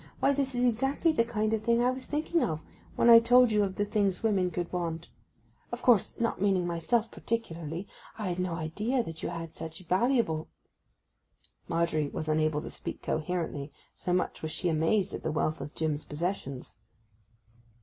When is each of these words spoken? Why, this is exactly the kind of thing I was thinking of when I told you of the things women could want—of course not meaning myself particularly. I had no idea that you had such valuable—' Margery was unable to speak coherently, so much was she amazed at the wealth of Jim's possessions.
Why, 0.19 0.31
this 0.33 0.55
is 0.55 0.65
exactly 0.65 1.11
the 1.11 1.23
kind 1.23 1.53
of 1.53 1.61
thing 1.63 1.79
I 1.79 1.91
was 1.91 2.05
thinking 2.05 2.41
of 2.43 2.59
when 2.95 3.07
I 3.07 3.19
told 3.19 3.51
you 3.51 3.61
of 3.61 3.75
the 3.75 3.85
things 3.85 4.23
women 4.23 4.49
could 4.49 4.73
want—of 4.73 5.81
course 5.83 6.15
not 6.19 6.41
meaning 6.41 6.65
myself 6.65 7.11
particularly. 7.11 7.87
I 8.17 8.29
had 8.29 8.39
no 8.39 8.55
idea 8.55 9.03
that 9.03 9.21
you 9.21 9.29
had 9.29 9.53
such 9.53 9.83
valuable—' 9.83 10.47
Margery 11.67 12.07
was 12.09 12.27
unable 12.27 12.61
to 12.61 12.69
speak 12.71 13.03
coherently, 13.03 13.71
so 13.93 14.11
much 14.11 14.41
was 14.41 14.49
she 14.49 14.69
amazed 14.69 15.13
at 15.13 15.21
the 15.21 15.31
wealth 15.31 15.61
of 15.61 15.75
Jim's 15.75 16.03
possessions. 16.03 16.77